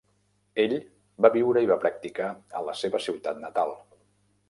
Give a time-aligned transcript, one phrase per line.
[0.63, 0.73] Ell
[1.27, 3.79] va viure i va practicar a la seva ciutat natal.